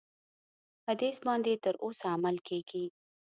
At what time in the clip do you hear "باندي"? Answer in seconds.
1.25-1.53